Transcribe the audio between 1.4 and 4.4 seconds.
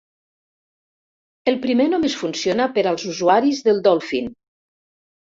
El primer només funciona per als usuaris de Dolphin.